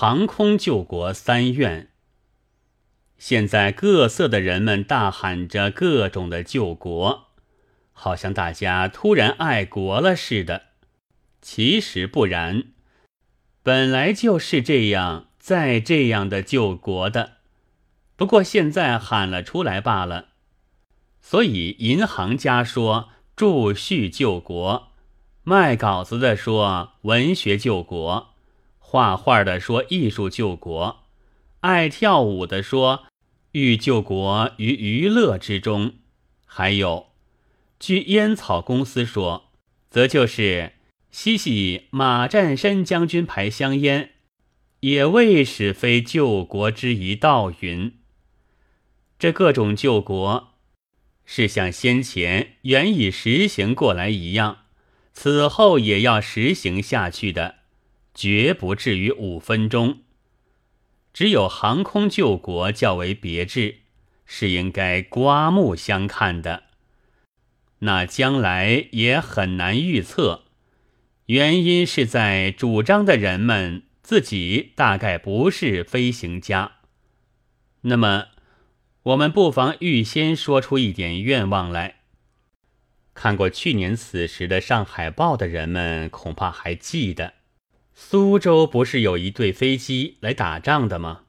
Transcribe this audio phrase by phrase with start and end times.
[0.00, 1.90] 航空救国三愿。
[3.18, 7.26] 现在各色的人们大喊着各种的救国，
[7.92, 10.68] 好像大家突然爱国了似的。
[11.42, 12.64] 其实不然，
[13.62, 17.32] 本来就是这样，再这样的救国的，
[18.16, 20.28] 不过现在喊了出来罢了。
[21.20, 24.92] 所以银行家说注序救国，
[25.42, 28.29] 卖稿子的说文学救国。
[28.90, 31.04] 画画的说艺术救国，
[31.60, 33.04] 爱跳舞的说
[33.52, 35.92] 欲救国于娱乐之中，
[36.44, 37.12] 还有，
[37.78, 39.52] 据烟草公司说，
[39.88, 40.72] 则就是
[41.12, 44.10] 吸吸马占山将军牌香烟，
[44.80, 47.92] 也未使非救国之一道云。
[49.20, 50.54] 这各种救国，
[51.24, 54.64] 是像先前原已实行过来一样，
[55.12, 57.59] 此后也要实行下去的。
[58.14, 60.00] 绝不至于五分钟。
[61.12, 63.78] 只有航空救国较为别致，
[64.24, 66.64] 是应该刮目相看的。
[67.80, 70.44] 那将来也很难预测，
[71.26, 76.72] 原因是在主张的人们自己大概不是飞行家。
[77.82, 78.26] 那么，
[79.02, 81.96] 我们不妨预先说出一点愿望来。
[83.14, 87.34] 看过去年此时的《上海报》的人们，恐怕还记得。
[88.02, 91.24] 苏州不是有一队飞机来打仗的吗？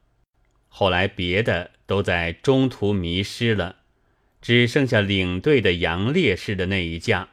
[0.70, 3.76] 后来别的都在中途迷失了，
[4.42, 7.28] 只剩下领队的杨烈士的那一架，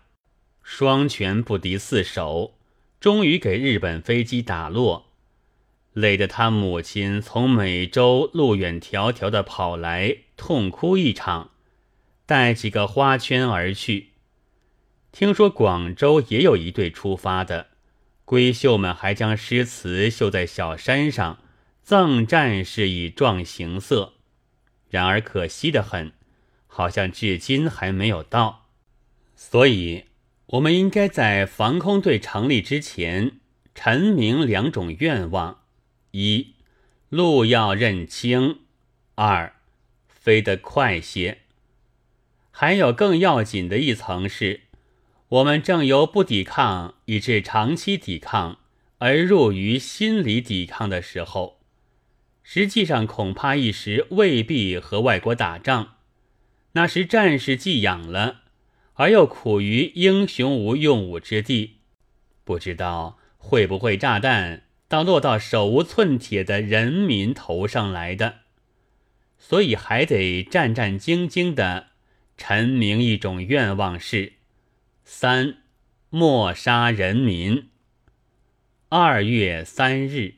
[0.60, 2.58] 双拳不敌四手，
[3.00, 5.06] 终于给日本飞机打落，
[5.92, 11.52] 累得他母亲从美洲路远迢迢的跑来，痛哭一场，
[12.26, 14.08] 带几个花圈而去。
[15.12, 17.67] 听说广州也有一队出发的。
[18.28, 21.38] 闺秀们还将诗词绣在小山上，
[21.82, 24.12] 赠战士以壮形色。
[24.90, 26.12] 然而可惜的很，
[26.66, 28.66] 好像至今还没有到。
[29.34, 30.04] 所以，
[30.48, 33.40] 我们应该在防空队成立之前，
[33.74, 35.62] 陈明两种愿望：
[36.10, 36.52] 一，
[37.08, 38.58] 路要认清；
[39.14, 39.54] 二，
[40.06, 41.38] 飞得快些。
[42.50, 44.67] 还有更要紧的一层是。
[45.28, 48.60] 我们正由不抵抗以致长期抵抗，
[48.96, 51.60] 而入于心理抵抗的时候，
[52.42, 55.96] 实际上恐怕一时未必和外国打仗。
[56.72, 58.40] 那时战士既养了，
[58.94, 61.80] 而又苦于英雄无用武之地，
[62.44, 68.36] 不知道会不会炸弹到落到手无寸铁的人民头上来的，
[69.38, 71.88] 所以还得战战兢兢的
[72.38, 74.37] 陈明一种愿望是。
[75.10, 75.56] 三，
[76.10, 77.70] 莫杀人民。
[78.90, 80.34] 二月三日。